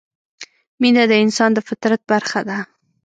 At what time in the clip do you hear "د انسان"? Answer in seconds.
1.09-1.49